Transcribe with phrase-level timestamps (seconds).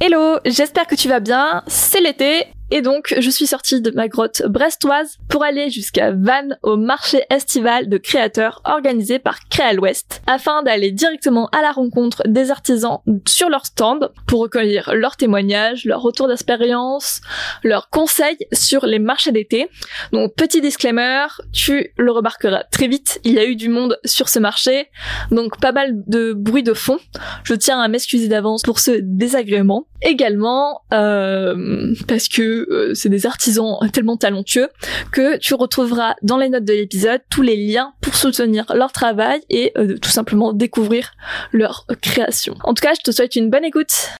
[0.00, 4.08] Hello, j'espère que tu vas bien, c'est l'été et donc, je suis sortie de ma
[4.08, 10.20] grotte brestoise pour aller jusqu'à Vannes au marché estival de créateurs organisé par Créal Ouest,
[10.26, 15.84] afin d'aller directement à la rencontre des artisans sur leur stand pour recueillir leurs témoignages,
[15.86, 17.22] leurs retours d'expérience,
[17.62, 19.68] leurs conseils sur les marchés d'été.
[20.12, 24.28] Donc, petit disclaimer, tu le remarqueras très vite, il y a eu du monde sur
[24.28, 24.88] ce marché,
[25.30, 26.98] donc pas mal de bruit de fond.
[27.44, 29.86] Je tiens à m'excuser d'avance pour ce désagrément.
[30.02, 34.68] Également, euh, parce que euh, c'est des artisans tellement talentueux
[35.12, 39.40] que tu retrouveras dans les notes de l'épisode tous les liens pour soutenir leur travail
[39.50, 41.12] et euh, tout simplement découvrir
[41.52, 42.54] leur création.
[42.64, 44.10] En tout cas, je te souhaite une bonne écoute.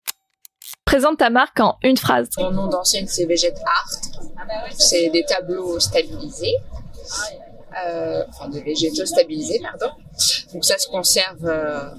[0.84, 2.30] Présente ta marque en une phrase.
[2.38, 3.90] Mon nom d'enseigne, c'est Veget Art.
[4.72, 6.54] C'est des tableaux stabilisés.
[7.86, 9.94] Euh, enfin de végétaux stabilisés, pardon.
[10.52, 11.44] Donc ça se conserve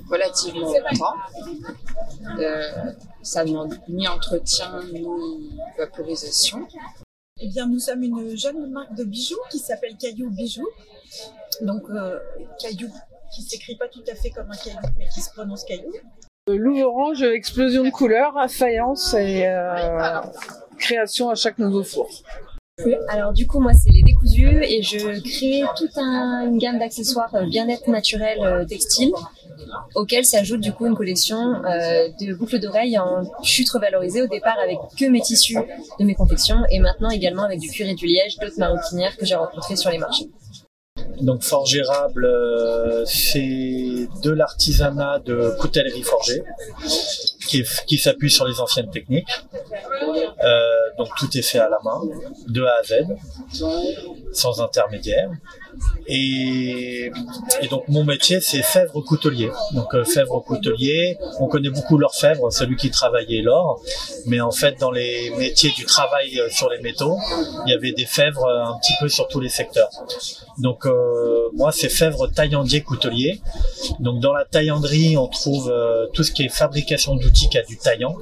[0.10, 1.16] relativement longtemps.
[2.40, 2.62] Euh,
[3.22, 5.06] ça ne demande ni entretien ni
[5.78, 6.68] vaporisation.
[7.42, 10.68] Eh bien, nous sommes une jeune marque de bijoux qui s'appelle Caillou Bijoux.
[11.62, 12.20] Donc, euh,
[12.60, 12.90] Caillou,
[13.34, 15.94] qui s'écrit pas tout à fait comme un caillou, mais qui se prononce Caillou.
[16.48, 20.22] Louve orange, explosion de couleurs, faïence et euh,
[20.78, 22.10] création à chaque nouveau four.
[23.10, 27.46] Alors du coup moi c'est les décousus et je crée toute une gamme d'accessoires euh,
[27.46, 29.12] bien-être naturel euh, textile
[29.96, 34.58] auquel s'ajoute du coup une collection euh, de boucles d'oreilles en chute revalorisée au départ
[34.64, 35.58] avec que mes tissus
[36.00, 39.26] de mes confections et maintenant également avec du cuir et du liège d'autres maroquinières que
[39.26, 40.30] j'ai rencontrées sur les marchés.
[41.22, 46.44] Donc Forgérable, euh, c'est de l'artisanat de coutellerie forgée
[47.50, 49.28] qui, s'appuie sur les anciennes techniques.
[50.44, 52.02] Euh, donc tout est fait à la main,
[52.48, 53.64] de A à Z,
[54.32, 55.30] sans intermédiaire.
[56.08, 57.12] Et,
[57.70, 59.50] donc mon métier c'est fèvre coutelier.
[59.74, 63.82] Donc euh, fèvre coutelier, on connaît beaucoup l'orfèvre, celui qui travaillait l'or,
[64.26, 67.18] mais en fait dans les métiers du travail euh, sur les métaux,
[67.66, 69.90] il y avait des fèvres un petit peu sur tous les secteurs.
[70.58, 70.86] Donc
[71.54, 73.42] moi c'est fèvre taillandier coutelier.
[74.00, 75.74] Donc dans la taillanderie on trouve
[76.14, 78.16] tout ce qui est fabrication d'outils a du taillant,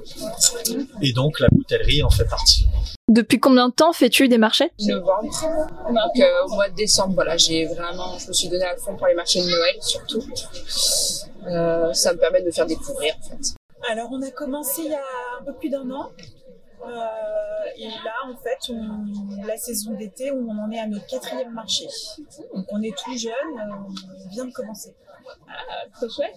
[1.02, 2.68] et donc la coutellerie en fait partie.
[3.10, 4.72] Depuis combien de temps fais-tu des marchés?
[4.82, 5.32] Novembre.
[5.88, 8.96] Donc euh, au mois de décembre, voilà, j'ai vraiment, je me suis donné à fond
[8.96, 10.22] pour les marchés de Noël surtout.
[11.48, 13.56] Euh, ça me permet de faire découvrir en fait.
[13.90, 15.02] Alors on a commencé il y a
[15.40, 16.12] un peu plus d'un an.
[16.86, 16.90] Euh,
[17.76, 21.52] et là, en fait, on, la saison d'été, où on en est à notre quatrième
[21.52, 21.88] marché.
[22.54, 23.32] Donc on est tout jeune,
[23.90, 24.94] on vient de commencer.
[25.50, 26.36] Ah, trop chouette.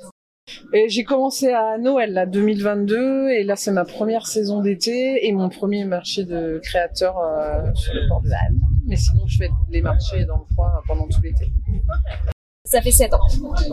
[0.73, 5.33] Et j'ai commencé à Noël, là, 2022, et là, c'est ma première saison d'été et
[5.33, 8.61] mon premier marché de créateurs euh, sur le port de Vannes.
[8.87, 11.53] Mais sinon, je fais les marchés dans le coin pendant tout l'été.
[12.65, 13.29] Ça fait 7 ans.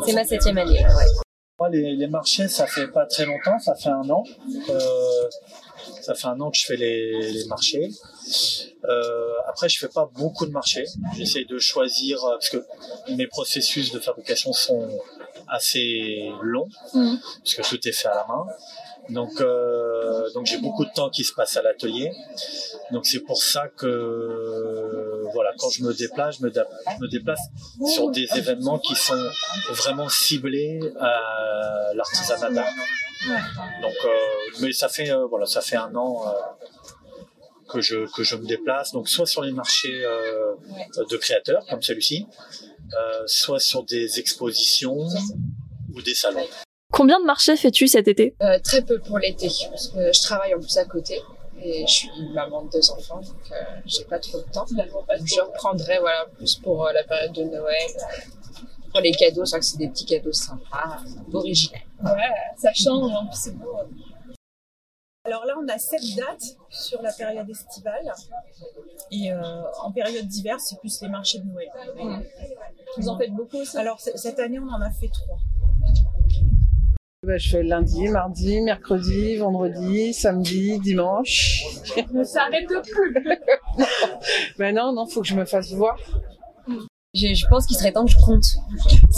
[0.06, 0.80] C'est ma septième année.
[0.80, 1.06] Ouais.
[1.60, 4.24] Moi, les, les, marchés, ça fait pas très longtemps, ça fait un an.
[4.70, 4.80] Euh,
[6.02, 7.90] ça fait un an que je fais les, les marchés.
[8.88, 10.86] Euh, après, je fais pas beaucoup de marchés.
[11.16, 12.64] J'essaie de choisir parce que
[13.16, 14.88] mes processus de fabrication sont
[15.50, 17.16] assez long mmh.
[17.44, 18.46] parce que tout est fait à la main.
[19.10, 22.12] Donc, euh, donc j'ai beaucoup de temps qui se passe à l'atelier.
[22.92, 27.40] Donc c'est pour ça que voilà, quand je me déplace, je me, je me déplace
[27.86, 29.30] sur des événements qui sont
[29.70, 32.74] vraiment ciblés à l'artisanat d'art.
[33.82, 34.10] Donc, euh,
[34.62, 36.24] mais ça fait euh, voilà, ça fait un an
[37.70, 38.92] que je que je me déplace.
[38.92, 40.04] Donc soit sur les marchés
[41.10, 42.28] de créateurs comme celui-ci,
[43.26, 45.08] soit sur des expositions
[45.94, 46.48] ou des salons.
[46.92, 48.36] Combien de marchés fais-tu cet été?
[48.42, 51.22] Euh, Très peu pour l'été, parce que je travaille en plus à côté
[51.62, 53.56] et je suis maman de deux enfants, donc euh,
[53.86, 54.66] j'ai pas trop de temps.
[54.70, 57.90] Je reprendrai voilà plus pour euh, la période de Noël,
[58.92, 61.00] pour les cadeaux, que c'est des petits cadeaux sympas,
[61.34, 61.76] originaux.
[62.04, 62.12] Ouais,
[62.58, 63.76] ça change, hein, c'est beau.
[65.28, 68.14] Alors là, on a sept dates sur la période estivale.
[69.12, 69.42] Et euh,
[69.82, 71.68] en période d'hiver, c'est plus les marchés de Noël.
[71.98, 72.24] Mmh.
[72.98, 73.78] Vous en faites beaucoup aussi?
[73.78, 75.38] Alors cette année, on en a fait trois.
[77.24, 81.62] Bah, je fais lundi, mardi, mercredi, vendredi, samedi, dimanche.
[82.14, 83.28] Ne s'arrête plus.
[84.58, 85.98] Ben non, non, faut que je me fasse voir.
[87.14, 88.46] Je, je pense qu'il serait temps que je compte.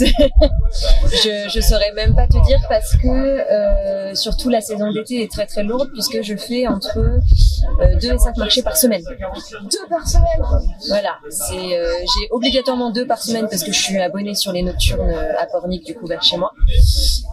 [0.00, 5.30] je, je saurais même pas te dire parce que euh, surtout la saison d'été est
[5.30, 9.02] très très lourde puisque je fais entre euh, 2 et 5 marchés par semaine.
[9.04, 10.42] Deux par semaine
[10.88, 14.62] Voilà, c'est euh, j'ai obligatoirement deux par semaine parce que je suis abonnée sur les
[14.62, 16.52] nocturnes euh, à Pornic du coup vers chez moi.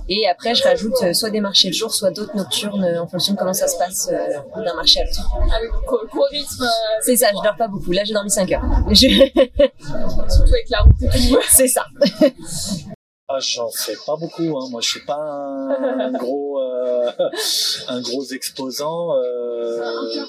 [0.09, 3.07] Et après je rajoute euh, soit des marchés de jour, soit d'autres nocturnes euh, en
[3.07, 5.29] fonction de comment ça se passe euh, d'un marché à l'autre.
[5.55, 6.67] Avec gros rythme, euh,
[7.01, 7.91] C'est ça, je dors pas beaucoup.
[7.91, 8.63] Là j'ai dormi 5 heures.
[8.91, 9.07] Je-
[10.29, 11.37] surtout avec la route et tout.
[11.49, 11.85] c'est ça.
[13.29, 14.57] Ah, j'en fais pas beaucoup.
[14.57, 14.67] Hein.
[14.69, 15.69] Moi, je suis pas un,
[15.99, 17.11] un gros, euh,
[17.89, 19.15] un gros exposant.
[19.17, 20.25] Euh,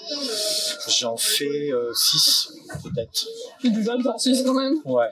[0.89, 2.53] j'en fais 6
[2.83, 3.27] peut-être.
[3.61, 4.79] Tu du bonne en Suisse quand même.
[4.85, 5.11] Ouais.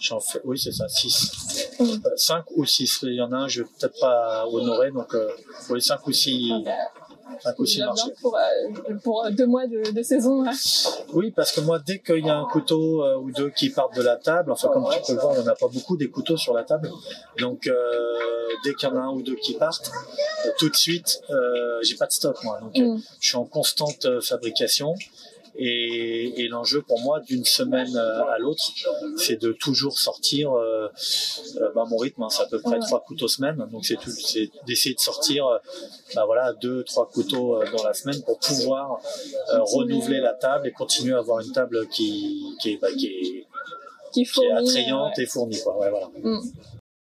[0.00, 1.72] J'en fais, oui, c'est ça, 6.
[2.16, 3.00] 5 ou 6.
[3.02, 5.30] Il y en a un, je vais peut-être pas honorer, donc euh,
[5.70, 6.52] oui, 5 ou 6.
[7.46, 8.02] 5 ou 6 Bien, marchés.
[8.06, 10.42] bien pour, euh, pour euh, deux mois de, de saison.
[10.44, 10.50] ouais.
[11.12, 13.94] Oui, parce que moi, dès qu'il y a un couteau euh, ou deux qui partent
[13.96, 15.96] de la table, enfin comme tu peux le voir, il n'y en a pas beaucoup
[15.96, 16.90] des couteaux sur la table.
[17.38, 17.68] Donc,
[18.64, 19.90] dès qu'il y en a un ou deux qui partent,
[20.58, 21.20] tout de suite,
[21.82, 22.58] j'ai pas de stock moi.
[22.60, 22.98] Donc, Mm.
[23.20, 24.94] je suis en constante fabrication.
[25.58, 28.62] Et, et l'enjeu pour moi d'une semaine euh, à l'autre,
[29.16, 30.52] c'est de toujours sortir.
[30.52, 30.88] Euh,
[31.56, 33.66] euh, bah, mon rythme, hein, c'est à peu près trois couteaux semaine.
[33.72, 35.46] Donc c'est tout, c'est d'essayer de sortir,
[36.14, 39.00] bah, voilà, deux, trois couteaux dans la semaine pour pouvoir
[39.52, 43.06] euh, renouveler la table et continuer à avoir une table qui, qui est, bah, qui
[43.06, 43.46] est, Qui
[44.12, 45.24] qui est fournit, attrayante ouais.
[45.24, 45.60] et fournie.
[45.62, 45.78] Quoi.
[45.78, 46.08] Ouais, voilà.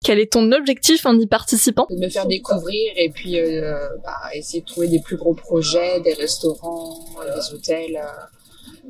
[0.05, 4.17] Quel est ton objectif en y participant de me faire découvrir et puis euh, bah,
[4.35, 6.99] essayer de trouver des plus gros projets, des restaurants,
[7.37, 8.09] des hôtels, euh,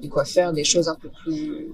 [0.03, 1.73] des coiffeurs, des choses un peu plus,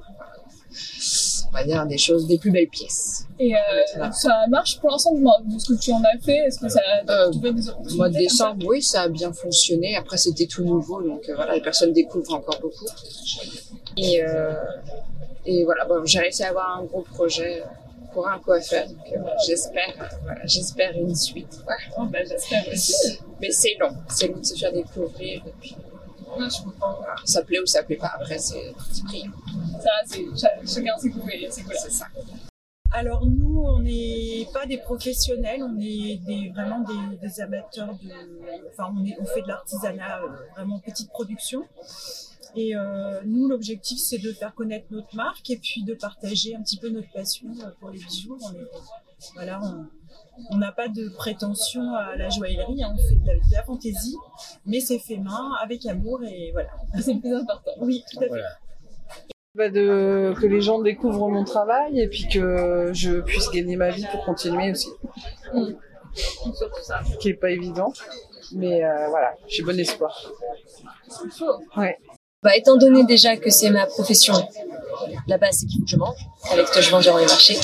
[1.48, 3.24] on va dire des choses, des plus belles pièces.
[3.38, 6.36] Et euh, ça marche pour moi, de ce que tu en as fait?
[6.46, 9.08] Est-ce que ça a Euh, trouvé des Au opportunités mois de décembre, oui, ça a
[9.08, 9.96] bien fonctionné.
[9.96, 12.86] Après, c'était tout nouveau, donc euh, voilà, les personnes découvrent encore beaucoup.
[13.96, 14.20] Et,
[15.46, 17.62] et voilà, bon, j'ai réussi à avoir un gros projet
[18.12, 18.98] pour un coiffeur, donc
[19.46, 21.60] j'espère, voilà, j'espère une suite.
[21.68, 21.74] Ouais.
[21.98, 23.18] Oh, bah, J'espère aussi.
[23.40, 25.42] Mais c'est long, c'est long de se faire découvrir.
[25.46, 25.76] Et puis,
[26.38, 27.00] Je comprends.
[27.24, 28.12] ça plaît ou ça plaît pas.
[28.14, 29.24] Après, c'est parti pris.
[29.82, 31.80] Ça, c'est cha- chacun ses goûts et ses couleurs.
[31.82, 32.06] C'est ça.
[32.90, 38.08] Alors nous, on n'est pas des professionnels, on est des, vraiment des, des amateurs de...
[38.72, 41.64] Enfin, on, est, on fait de l'artisanat, euh, vraiment petite production.
[42.56, 46.62] Et euh, nous, l'objectif, c'est de faire connaître notre marque et puis de partager un
[46.62, 48.38] petit peu notre passion euh, pour les bijoux.
[48.40, 48.66] On est,
[49.34, 49.86] voilà, on-
[50.50, 53.62] on n'a pas de prétention à la joaillerie, hein, on fait de la, de la
[53.62, 54.16] fantaisie,
[54.66, 56.70] mais c'est fait main, avec amour et voilà.
[57.00, 57.72] C'est le plus important.
[57.80, 58.28] Oui, tout à fait.
[58.28, 58.48] Voilà.
[59.54, 63.90] Bah, de, que les gens découvrent mon travail et puis que je puisse gagner ma
[63.90, 64.90] vie pour continuer aussi.
[66.14, 67.00] Surtout ça.
[67.04, 67.92] Ce qui est pas évident.
[68.52, 70.32] Mais euh, voilà, j'ai bon espoir.
[71.76, 71.98] Ouais.
[72.42, 74.34] Bah, étant donné déjà que c'est ma profession,
[75.26, 76.16] la base c'est qu'il faut que je mange,
[76.52, 77.58] avec ce que je vends durant les marchés.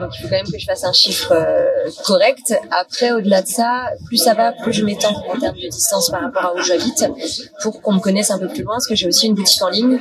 [0.00, 2.54] Donc il faut quand même que je fasse un chiffre euh, correct.
[2.70, 6.22] Après, au-delà de ça, plus ça va, plus je m'étends en termes de distance par
[6.22, 7.04] rapport à où j'habite,
[7.62, 9.70] pour qu'on me connaisse un peu plus loin, parce que j'ai aussi une boutique en
[9.70, 9.98] ligne.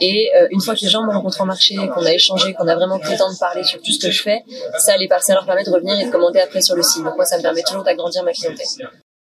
[0.00, 2.66] Et euh, une fois que les gens me rencontrent en marché, qu'on a échangé, qu'on
[2.66, 4.42] a vraiment pris le temps de parler sur tout ce que je fais,
[4.78, 7.04] ça, les, ça leur permet de revenir et de commander après sur le site.
[7.04, 8.66] Donc moi, ça me permet toujours d'agrandir ma clientèle.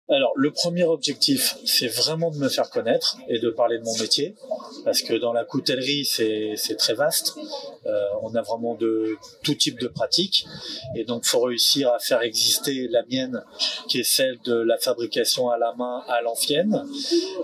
[0.09, 3.97] Alors, le premier objectif, c'est vraiment de me faire connaître et de parler de mon
[3.97, 4.35] métier,
[4.83, 7.35] parce que dans la coutellerie, c'est très vaste.
[7.85, 10.45] Euh, on a vraiment de tout type de pratiques,
[10.95, 13.45] et donc faut réussir à faire exister la mienne,
[13.87, 16.85] qui est celle de la fabrication à la main à l'ancienne.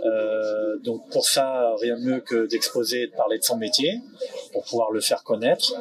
[0.05, 4.01] Euh, donc pour ça, rien de mieux que d'exposer et de parler de son métier
[4.51, 5.73] pour pouvoir le faire connaître.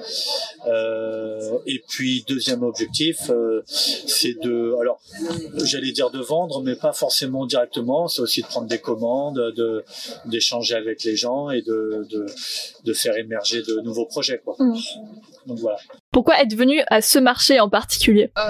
[0.66, 5.00] Euh, et puis deuxième objectif, euh, c'est de, alors
[5.64, 8.08] j'allais dire de vendre, mais pas forcément directement.
[8.08, 9.84] C'est aussi de prendre des commandes, de
[10.26, 12.26] d'échanger avec les gens et de, de
[12.84, 14.56] de faire émerger de nouveaux projets, quoi.
[14.58, 14.76] Mm.
[15.46, 15.78] Donc voilà.
[16.10, 18.30] Pourquoi être venu à ce marché en particulier?
[18.38, 18.42] Euh,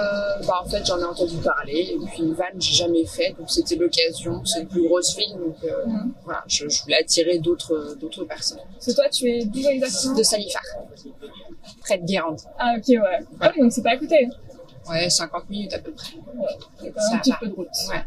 [0.47, 1.89] bah, en fait, j'en ai entendu parler.
[1.93, 3.35] Et puis, Van, j'ai jamais fait.
[3.37, 4.43] Donc, c'était l'occasion.
[4.45, 5.33] C'est une plus grosse ville.
[5.37, 6.13] Donc, euh, Mhm.
[6.23, 8.59] voilà, je, je voulais attirer d'autres d'autres personnes.
[8.73, 10.15] Parce que toi, tu es d'où exactement?
[10.15, 10.61] De Salifar.
[11.81, 12.39] Près de Guérande.
[12.57, 13.19] Ah, ok, ouais.
[13.41, 14.29] Ah, donc c'est pas à côté.
[14.89, 16.13] Ouais, 50 minutes à peu près.
[16.15, 17.37] Quand même Ça un petit va.
[17.41, 17.67] peu de route.
[17.89, 18.01] Ouais.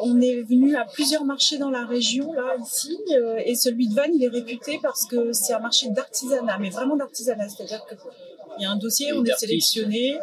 [0.00, 3.94] On est venu à plusieurs marchés dans la région, là, ici, euh, et celui de
[3.94, 7.94] Vannes, il est réputé parce que c'est un marché d'artisanat, mais vraiment d'artisanat, c'est-à-dire que
[8.58, 10.18] il y a un dossier, on est sélectionné,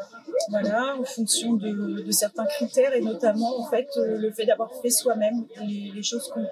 [0.49, 4.71] voilà, en fonction de, de certains critères, et notamment, en fait, euh, le fait d'avoir
[4.81, 6.45] fait soi-même les, les choses qu'on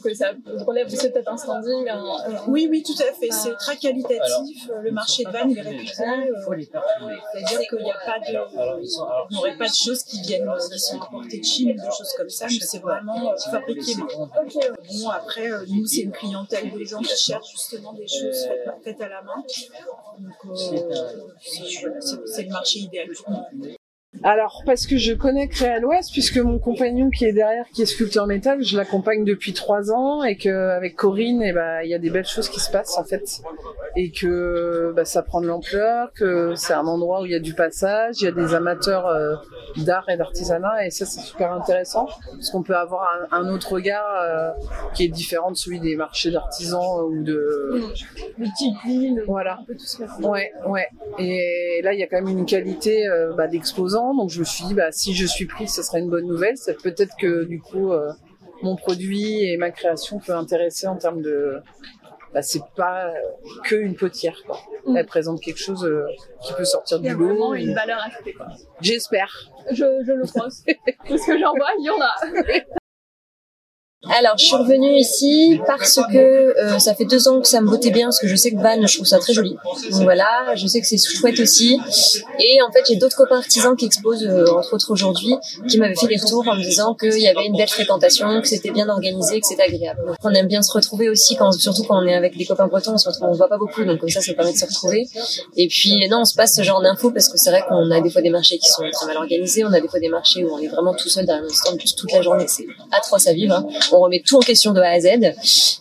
[0.00, 0.30] que ça
[0.66, 1.88] relève aussi peut-être un standing.
[1.88, 3.30] Un, un- Oui, oui, tout à fait.
[3.30, 4.68] C'est très qualitatif.
[4.82, 6.02] Le marché de Vannes il est réputé.
[6.02, 6.34] euh,
[7.32, 8.80] C'est-à-dire qu'il n'y a pas de,
[9.30, 11.90] il n'y aurait pas de choses qui viennent, euh, qui sont importées de Chine, des
[11.96, 13.94] choses comme ça, mais c'est vraiment euh, fabriqué.
[13.96, 18.48] Bon, après, euh, nous, c'est une clientèle de gens qui cherchent justement des choses
[18.84, 19.42] faites, à la main.
[20.18, 20.54] Donc, euh,
[22.26, 23.66] c'est le marché idéal pour nous.
[24.22, 27.86] Alors, parce que je connais Créal Ouest, puisque mon compagnon qui est derrière, qui est
[27.86, 31.94] sculpteur métal, je l'accompagne depuis trois ans et que avec Corinne, eh ben, il y
[31.94, 33.40] a des belles choses qui se passent en fait,
[33.96, 37.40] et que bah, ça prend de l'ampleur, que c'est un endroit où il y a
[37.40, 39.34] du passage, il y a des amateurs euh,
[39.78, 43.72] d'art et d'artisanat, et ça c'est super intéressant, parce qu'on peut avoir un, un autre
[43.72, 44.50] regard euh,
[44.94, 47.82] qui est différent de celui des marchés d'artisans ou de
[49.26, 49.60] voilà.
[50.20, 50.86] Ouais, ouais.
[51.18, 54.01] Et là, il y a quand même une qualité euh, bah, d'exposant.
[54.16, 56.56] Donc, je me suis dit, bah, si je suis prise, ce serait une bonne nouvelle.
[56.56, 58.10] C'est peut-être que du coup, euh,
[58.62, 61.60] mon produit et ma création peut intéresser en termes de.
[62.34, 63.12] Bah, c'est pas
[63.64, 64.36] que une potière.
[64.46, 64.58] Quoi.
[64.86, 64.96] Mm.
[64.96, 66.04] Elle présente quelque chose euh,
[66.42, 67.26] qui peut sortir Il y du a lot.
[67.26, 68.34] vraiment et- une valeur ajoutée.
[68.80, 69.30] J'espère.
[69.70, 69.74] Je,
[70.06, 70.64] je le pense.
[71.08, 72.62] Parce que j'en vois, il y en a.
[74.10, 77.68] Alors, je suis revenue ici parce que euh, ça fait deux ans que ça me
[77.70, 79.56] bottait bien, parce que je sais que Vannes, je trouve ça très joli.
[79.92, 81.78] Donc voilà, je sais que c'est chouette aussi.
[82.40, 85.36] Et en fait, j'ai d'autres copains artisans qui exposent, euh, entre autres aujourd'hui,
[85.68, 88.48] qui m'avaient fait des retours en me disant qu'il y avait une belle fréquentation, que
[88.48, 90.00] c'était bien organisé, que c'était agréable.
[90.04, 92.66] Donc, on aime bien se retrouver aussi, quand, surtout quand on est avec des copains
[92.66, 94.64] bretons, on se retrouve, on voit pas beaucoup, donc comme ça, ça permet de se
[94.66, 95.06] retrouver.
[95.56, 98.00] Et puis, non, on se passe ce genre d'infos parce que c'est vrai qu'on a
[98.00, 100.44] des fois des marchés qui sont très mal organisés, on a des fois des marchés
[100.44, 103.32] où on est vraiment tout seul derrière un stand toute la journée, c'est atroce à
[103.32, 103.54] vivre.
[103.54, 103.66] hein.
[103.92, 105.06] On remet tout en question de A à Z.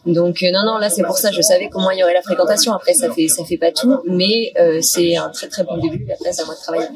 [0.05, 2.21] Donc euh, non, non, là c'est pour ça, je savais comment il y aurait la
[2.21, 2.73] fréquentation.
[2.73, 6.05] Après, ça fait ça fait pas tout, mais euh, c'est un très très bon début.
[6.11, 6.87] Après, c'est à de travailler.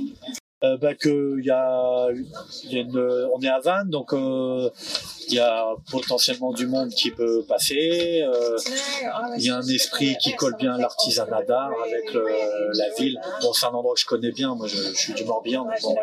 [0.65, 2.07] Euh, bah, que y a,
[3.33, 4.69] on est à Vannes, donc euh,
[5.27, 8.21] il y a potentiellement du monde qui peut passer.
[8.23, 8.57] euh,
[9.37, 13.19] il y a un esprit qui colle bien l'artisanat d'art avec le- la ville.
[13.41, 14.55] Bon, c'est un endroit que je connais bien.
[14.55, 15.97] Moi, je, suis du Morbihan, donc.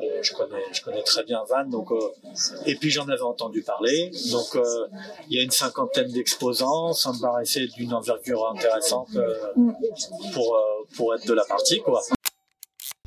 [0.00, 0.32] Euh, je
[0.82, 1.70] connais, très bien Vannes.
[1.70, 1.96] Donc, euh,
[2.66, 4.10] et puis j'en avais entendu parler.
[4.32, 4.86] Donc, euh,
[5.28, 6.92] il y a une cinquantaine d'exposants.
[6.92, 9.34] Ça me paraissait d'une envergure intéressante euh,
[10.34, 10.60] pour euh,
[10.96, 12.00] pour être de la partie, quoi.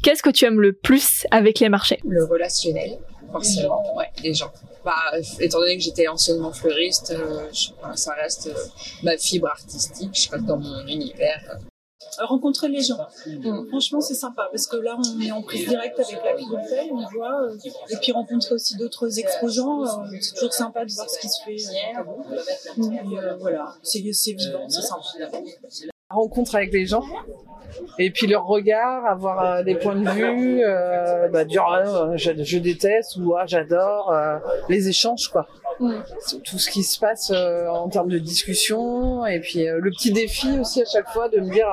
[0.05, 1.99] Qu'est-ce que tu aimes le plus avec les marchés?
[2.05, 2.99] Le relationnel,
[3.31, 4.51] forcément, ouais, les gens.
[4.83, 4.93] Bah,
[5.39, 8.53] étant donné que j'étais anciennement fleuriste, euh, je- ça reste euh,
[9.01, 11.41] ma fibre artistique, je reste dans mon univers.
[12.19, 12.99] Euh, rencontrer les gens.
[13.69, 17.07] Franchement, c'est sympa parce que là, on est en prise directe avec la clientèle, on
[17.09, 17.57] voit, euh,
[17.89, 19.85] et puis rencontrer aussi d'autres exposants.
[19.85, 21.57] euh, c'est toujours sympa de voir ce qui se fait.
[21.97, 22.81] euh,
[23.23, 25.01] euh, voilà, c'est c'est vivant, c'est sympa.
[26.15, 27.03] Rencontre avec les gens.
[27.97, 32.31] Et puis leur regard, avoir euh, des points de vue, euh, bah, dire ah, je,
[32.43, 34.37] je déteste ou ah, j'adore, euh,
[34.69, 35.47] les échanges quoi.
[36.19, 39.25] C'est Tout ce qui se passe euh, en termes de discussion.
[39.25, 41.67] Et puis le petit défi aussi à chaque fois de me dire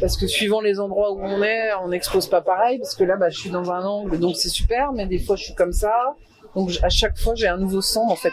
[0.00, 3.16] parce que suivant les endroits où on est, on n'expose pas pareil parce que là
[3.16, 5.72] bah, je suis dans un angle donc c'est super mais des fois je suis comme
[5.72, 5.92] ça.
[6.54, 8.32] Donc à chaque fois j'ai un nouveau stand en fait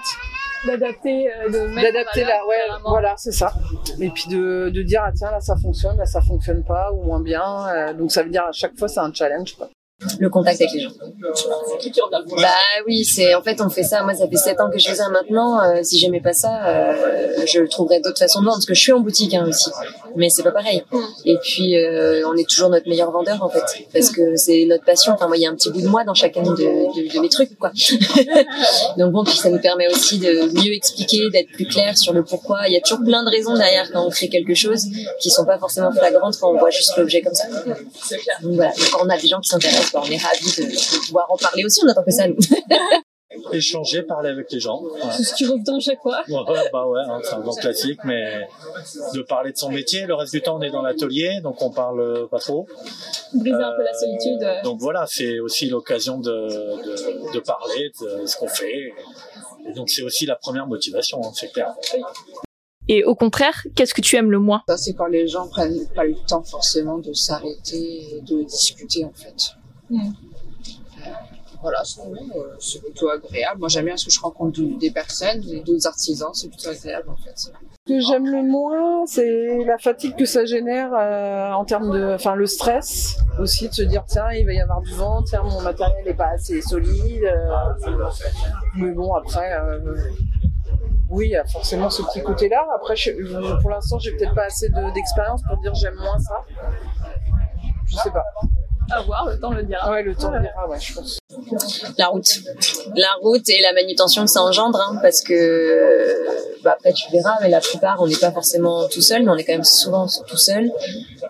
[0.66, 3.54] D'adapter, euh, de mettre en d'adapter là ouais voilà c'est ça
[4.02, 7.04] et puis de, de dire ah tiens là ça fonctionne là ça fonctionne pas ou
[7.04, 9.70] moins bien Euh, donc ça veut dire à chaque fois c'est un challenge quoi.
[10.20, 10.92] Le contact avec les gens.
[12.40, 12.48] Bah
[12.86, 14.04] oui, c'est en fait on fait ça.
[14.04, 15.60] Moi, ça fait sept ans que je fais ça maintenant.
[15.64, 18.80] Euh, si j'aimais pas ça, euh, je trouverais d'autres façons de vendre parce que je
[18.80, 19.72] suis en boutique hein, aussi,
[20.18, 20.84] mais c'est pas pareil.
[21.26, 24.84] Et puis euh, on est toujours notre meilleur vendeur en fait, parce que c'est notre
[24.84, 25.14] passion.
[25.14, 27.20] Enfin moi, il y a un petit bout de moi dans chacun de, de, de
[27.20, 27.72] mes trucs quoi.
[28.98, 32.24] Donc bon, puis ça nous permet aussi de mieux expliquer, d'être plus clair sur le
[32.24, 32.68] pourquoi.
[32.68, 34.86] Il y a toujours plein de raisons derrière quand on crée quelque chose
[35.20, 37.48] qui sont pas forcément flagrantes quand on voit juste l'objet comme ça.
[38.42, 41.06] Donc voilà, quand on a des gens qui s'intéressent, bah, on est ravis de, de
[41.06, 41.82] pouvoir en parler aussi.
[41.86, 42.36] On attend que ça nous.
[43.52, 44.82] Échanger, parler avec les gens.
[44.82, 45.16] Voilà.
[45.16, 46.22] Tout ce qui revient à chaque fois.
[46.28, 48.48] Ouais, bah ouais, hein, c'est un grand classique, mais
[49.14, 50.06] de parler de son métier.
[50.06, 52.68] Le reste du temps, on est dans l'atelier, donc on parle pas trop.
[53.34, 54.44] Briser un peu la Euh, solitude.
[54.44, 54.62] euh.
[54.64, 58.94] Donc voilà, c'est aussi l'occasion de, de, de parler de ce qu'on fait.
[59.70, 61.74] Et donc c'est aussi la première motivation, hein, c'est clair.
[62.90, 64.64] Et au contraire, qu'est-ce que tu aimes le moins?
[64.70, 69.04] Ça, c'est quand les gens prennent pas le temps forcément de s'arrêter et de discuter,
[69.04, 69.52] en fait.
[69.90, 70.12] Mm.
[71.62, 73.60] Voilà, euh, c'est plutôt agréable.
[73.60, 77.16] Moi, j'aime bien parce que je rencontre des personnes, d'autres artisans, c'est plutôt agréable, en
[77.16, 77.34] fait.
[77.36, 77.50] Ce
[77.88, 82.36] que j'aime le moins, c'est la fatigue que ça génère euh, en termes de, enfin
[82.36, 85.62] le stress aussi de se dire tiens il va y avoir du vent, tiens mon
[85.62, 87.24] matériel n'est pas assez solide.
[87.24, 87.48] euh,
[88.76, 89.50] mais bon après,
[91.10, 92.66] oui il y a forcément ce petit côté-là.
[92.76, 92.96] Après
[93.62, 96.44] pour l'instant j'ai peut-être pas assez de- d'expérience pour dire j'aime moins ça.
[97.86, 98.26] Je sais pas.
[98.90, 99.92] À voir, le temps le dira.
[99.92, 101.20] Ouais, le temps le dira, ouais, je pense.
[101.98, 102.40] La route.
[102.96, 106.26] La route et la manutention que ça engendre, hein, parce que
[106.64, 109.36] bah, après tu verras, mais la plupart on n'est pas forcément tout seul, mais on
[109.36, 110.72] est quand même souvent tout seul.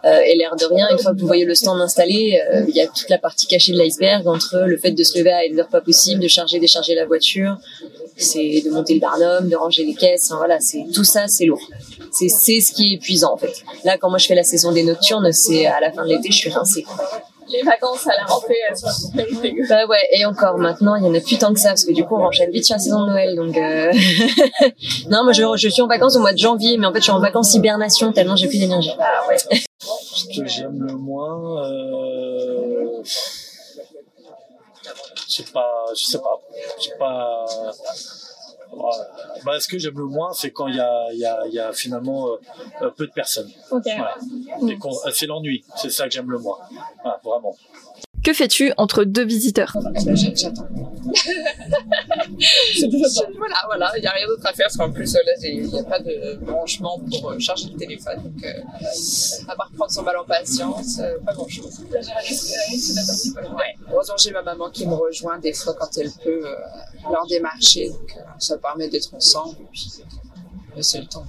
[0.06, 2.76] Euh, et l'air de rien, une fois que vous voyez le stand installé, euh, il
[2.76, 5.46] y a toute la partie cachée de l'iceberg entre le fait de se lever à
[5.46, 7.58] une heure pas possible, de charger, décharger la voiture,
[8.16, 10.28] c'est de monter le barnum, de ranger les caisses.
[10.28, 11.62] Enfin, voilà, c'est tout ça, c'est lourd.
[12.12, 13.64] C'est c'est ce qui est épuisant en fait.
[13.84, 16.32] Là, quand moi je fais la saison des nocturnes, c'est à la fin de l'été,
[16.32, 16.86] je suis rincée.
[17.50, 18.88] Les vacances à la rentrée, elles sont.
[19.70, 21.94] Bah ouais, et encore maintenant, il y en a plus tant que ça, parce que
[21.94, 23.92] du coup, on enchaîne vite sur la saison de Noël, donc euh...
[25.10, 27.04] non, moi je, je suis en vacances au mois de janvier, mais en fait, je
[27.04, 28.92] suis en vacances hibernation tellement j'ai plus d'énergie.
[29.00, 29.38] Ah ouais.
[29.38, 33.02] Ce que j'aime le moins, euh...
[35.28, 36.42] je sais pas, je sais pas,
[36.80, 37.46] je sais pas.
[38.78, 39.42] Ouais.
[39.46, 41.74] Bah, ce que j'aime le moins, c'est quand il y a, y, a, y a
[41.74, 42.36] finalement euh,
[42.84, 43.50] euh, peu de personnes.
[43.72, 43.84] Ok.
[43.86, 44.16] Voilà.
[44.72, 46.58] Et qu'on- C'est l'ennui, c'est ça que j'aime le moins.
[47.04, 47.56] Voilà, vraiment.
[48.24, 50.68] Que fais-tu entre deux visiteurs Bah, j'- J'attends.
[52.76, 53.24] C'est toujours ça.
[53.38, 55.80] Voilà, voilà, il n'y a rien d'autre à faire parce qu'en plus, là, il n'y
[55.80, 58.22] a pas de branchement pour euh, charger le téléphone.
[58.24, 58.52] Donc, euh,
[59.48, 61.80] à part prendre son mal en patience, euh, pas grand-chose.
[61.90, 63.76] Ouais.
[63.92, 66.56] Heureusement, j'ai ma maman qui me rejoint des fois quand elle peut euh,
[67.12, 67.90] lors des marchés.
[67.90, 69.56] Donc, euh, ça permet d'être ensemble.
[69.62, 69.88] Et puis,
[70.82, 71.26] c'est le temps.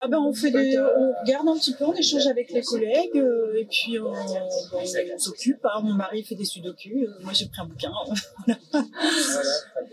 [0.00, 3.16] Ah ben on fait des, on regarde un petit peu, on échange avec les collègues
[3.16, 4.14] euh, et puis on,
[5.18, 5.64] s'occupe.
[5.64, 5.80] hein.
[5.82, 7.92] Mon mari fait des sudoku, euh, moi j'ai pris un bouquin.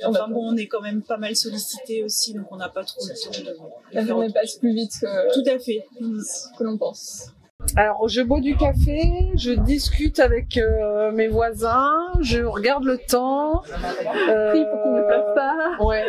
[0.05, 3.01] enfin bon, on est quand même pas mal sollicité aussi, donc on n'a pas trop
[3.05, 3.57] le temps de,
[3.93, 5.85] La faire journée passe plus vite que, Tout à fait.
[6.57, 7.31] Que l'on pense.
[7.75, 11.91] Alors, je bois du café, je discute avec euh, mes voisins,
[12.21, 13.63] je regarde le temps.
[14.29, 15.83] Euh, pour qu'on ne pleuve pas.
[15.83, 16.05] Ouais.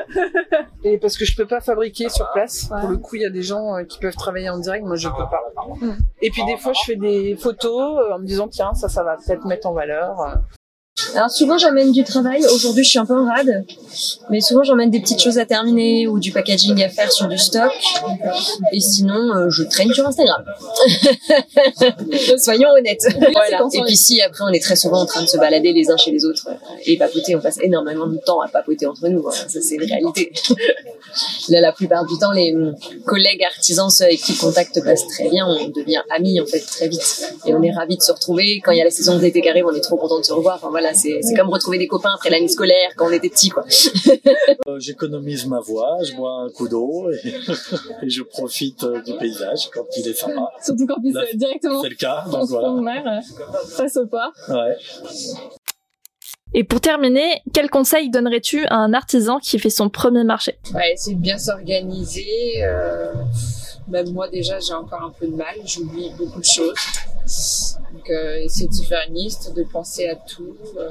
[0.84, 2.68] Et parce que je peux pas fabriquer sur place.
[2.80, 4.96] Pour le coup, il y a des gens euh, qui peuvent travailler en direct, moi
[4.96, 5.42] je peux pas.
[6.22, 9.02] Et puis des fois, je fais des photos euh, en me disant tiens, ça, ça
[9.02, 10.38] va peut-être mettre en valeur.
[11.16, 12.44] Alors souvent j'emmène du travail.
[12.54, 13.64] Aujourd'hui je suis un peu en rade,
[14.28, 17.38] mais souvent j'emmène des petites choses à terminer ou du packaging à faire sur du
[17.38, 17.72] stock.
[18.72, 20.44] Et sinon euh, je traîne sur Instagram.
[22.38, 23.08] Soyons honnêtes.
[23.32, 23.62] Voilà.
[23.72, 25.96] Et puis si après on est très souvent en train de se balader les uns
[25.96, 29.26] chez les autres euh, et papoter, on passe énormément de temps à papoter entre nous.
[29.26, 29.32] hein.
[29.32, 30.32] Ça c'est une réalité.
[31.48, 32.74] Là la plupart du temps les hum,
[33.06, 36.88] collègues artisans ceux avec qui contact passe très bien, on devient amis en fait très
[36.88, 38.60] vite et on est ravis de se retrouver.
[38.62, 40.32] Quand il y a la saison d'été qui arrive, on est trop content de se
[40.32, 40.56] revoir.
[40.56, 43.48] Enfin voilà, c'est c'est comme retrouver des copains après l'année scolaire quand on était petit
[43.50, 43.64] quoi.
[44.68, 47.34] Euh, J'économise ma voix, je bois un coup d'eau et,
[48.02, 50.50] et je profite euh, du paysage quand il est sympa.
[50.62, 52.70] Surtout qu'en plus, Là, euh, directement C'est le cas, donc voilà.
[52.80, 53.20] mer,
[53.68, 54.32] face au port.
[54.48, 54.76] Ouais.
[56.54, 60.58] Et pour terminer, quel conseil donnerais-tu à un artisan qui fait son premier marché?
[60.74, 62.62] Ouais, de bien s'organiser.
[62.62, 63.12] euh,
[63.88, 65.54] même moi, déjà, j'ai encore un peu de mal.
[65.64, 66.74] J'oublie beaucoup de choses.
[67.96, 70.56] Donc, euh, essayer de se faire une liste, de penser à tout.
[70.78, 70.90] euh,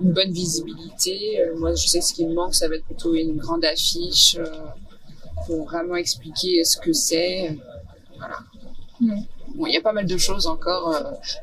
[0.00, 1.40] une bonne visibilité.
[1.40, 4.36] Euh, moi, je sais ce qui me manque, ça va être plutôt une grande affiche
[5.46, 7.56] pour vraiment expliquer ce que c'est.
[8.18, 8.38] Voilà.
[9.54, 10.94] Bon, il y a pas mal de choses encore.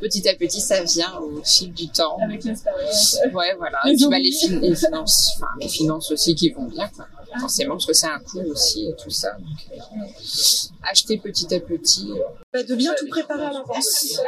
[0.01, 2.17] petit à petit, ça vient au fil du temps.
[2.23, 3.17] Avec l'expérience.
[3.33, 3.79] Ouais, voilà.
[3.85, 4.47] Les Et puis, bah, les, oublis.
[4.49, 7.07] fin- les finances, enfin, les finances aussi qui vont bien, quoi.
[7.39, 9.31] Forcément, parce que c'est un coût aussi et tout ça.
[9.33, 9.75] Donc, euh,
[10.83, 12.11] acheter petit à petit.
[12.53, 14.19] Bah, de bien tout préparer à l'avance,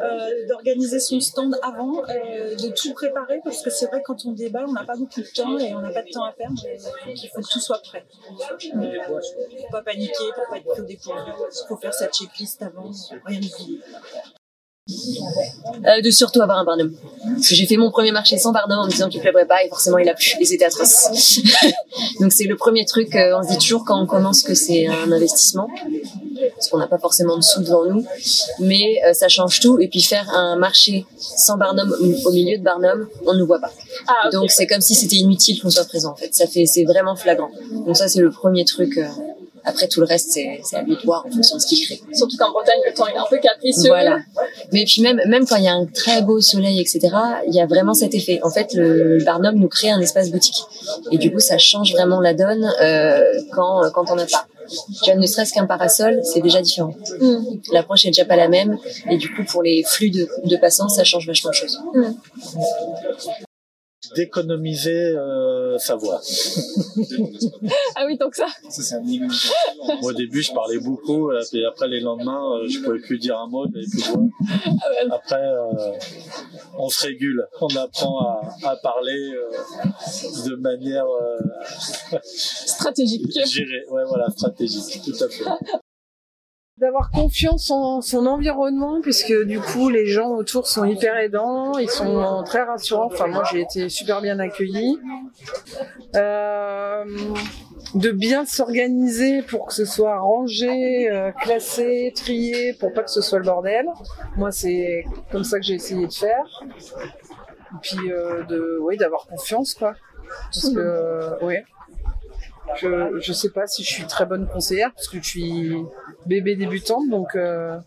[0.00, 4.32] euh, d'organiser son stand avant, euh, de tout préparer parce que c'est vrai quand on
[4.32, 6.60] déballe on n'a pas beaucoup de temps et on n'a pas de temps à perdre,
[7.06, 8.04] il faut que tout soit prêt.
[8.74, 8.96] Euh,
[9.60, 12.90] pour pas paniquer, pour pas être au dépourvu, il faut faire sa checklist avant,
[13.24, 13.80] rien n'oublier.
[15.86, 16.92] Euh, de surtout avoir un barnum.
[17.48, 19.98] J'ai fait mon premier marché sans barnum en me disant qu'il pleurait pas et forcément
[19.98, 21.40] il a plu et c'était atroce.
[22.20, 24.86] Donc c'est le premier truc, euh, on se dit toujours quand on commence que c'est
[24.86, 25.68] un investissement
[26.54, 28.04] parce qu'on n'a pas forcément de sous devant nous,
[28.58, 32.62] mais euh, ça change tout et puis faire un marché sans barnum au- milieu de
[32.62, 33.70] barnum, on ne nous voit pas.
[34.08, 34.30] Ah.
[34.30, 36.34] Donc c'est comme si c'était inutile qu'on soit présent en fait.
[36.34, 37.50] Ça fait c'est vraiment flagrant.
[37.86, 38.98] Donc ça c'est le premier truc.
[39.64, 41.84] Après tout le reste c'est c'est à lui de voir en fonction de ce qu'il
[41.84, 42.00] crée.
[42.12, 43.88] Surtout qu'en Bretagne, le temps est un peu capricieux.
[43.88, 44.18] Voilà.
[44.72, 47.00] Mais puis même, même quand il y a un très beau soleil, etc.,
[47.46, 48.40] il y a vraiment cet effet.
[48.42, 50.62] En fait, le, le Barnum nous crée un espace boutique.
[51.10, 54.46] Et du coup, ça change vraiment la donne euh, quand, quand on n'a pas.
[55.02, 56.94] Tu vois, ne serait-ce qu'un parasol, c'est déjà différent.
[57.20, 57.38] Mm.
[57.72, 58.78] L'approche est déjà pas la même.
[59.10, 61.80] Et du coup, pour les flux de, de passants, ça change vachement de choses.
[64.16, 66.20] D'économiser euh, sa voix.
[67.96, 68.46] Ah oui, tant que ça.
[70.00, 73.18] Moi, au début, je parlais beaucoup, euh, et après les lendemains, euh, je pouvais plus
[73.18, 74.20] dire un mot, j'avais plus de voix.
[74.22, 75.12] ouais.
[75.12, 75.92] Après, euh,
[76.78, 83.26] on se régule, on apprend à, à parler euh, de manière euh, Stratégique.
[83.46, 85.44] gérée, ouais, voilà, stratégique, tout à fait.
[86.80, 91.90] D'avoir confiance en son environnement puisque du coup les gens autour sont hyper aidants, ils
[91.90, 93.06] sont très rassurants.
[93.06, 94.98] Enfin moi j'ai été super bien accueillie.
[96.16, 97.04] Euh,
[97.94, 103.20] de bien s'organiser pour que ce soit rangé, euh, classé, trié, pour pas que ce
[103.20, 103.86] soit le bordel.
[104.36, 106.62] Moi c'est comme ça que j'ai essayé de faire.
[106.78, 109.92] Et puis euh, de, oui, d'avoir confiance quoi.
[110.52, 111.60] Que.
[112.76, 115.76] Je, je sais pas si je suis très bonne conseillère parce que je suis
[116.26, 117.78] bébé débutante, donc euh,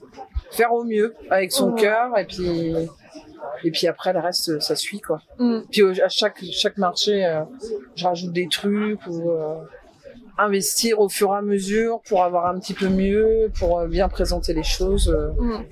[0.52, 2.74] faire au mieux avec son cœur et puis
[3.64, 5.20] et puis après le reste ça suit quoi.
[5.40, 5.60] Mm.
[5.72, 7.42] Puis à chaque chaque marché, euh,
[7.96, 9.56] je rajoute des trucs ou euh,
[10.38, 14.10] investir au fur et à mesure pour avoir un petit peu mieux, pour euh, bien
[14.10, 15.10] présenter les choses.
[15.10, 15.66] euh, Mm.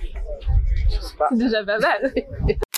[1.30, 2.13] C'est déjà pas mal.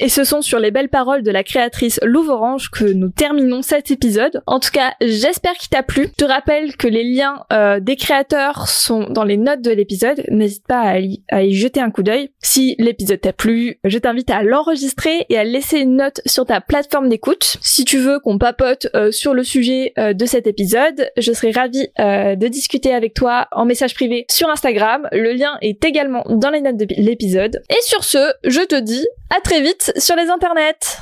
[0.00, 3.62] Et ce sont sur les belles paroles de la créatrice Louve Orange que nous terminons
[3.62, 4.42] cet épisode.
[4.48, 6.08] En tout cas, j'espère qu'il t'a plu.
[6.18, 10.24] Je te rappelle que les liens euh, des créateurs sont dans les notes de l'épisode.
[10.30, 12.30] N'hésite pas à y, jeter un coup d'œil.
[12.42, 16.60] Si l'épisode t'a plu, je t'invite à l'enregistrer et à laisser une note sur ta
[16.60, 17.56] plateforme d'écoute.
[17.62, 21.52] Si tu veux qu'on papote euh, sur le sujet euh, de cet épisode, je serai
[21.52, 25.08] ravie de discuter avec toi en message privé sur Instagram.
[25.12, 27.62] Le lien est également dans les notes de l'épisode.
[27.70, 29.60] Et sur ce, je te dis à très
[29.98, 30.98] sur les internets.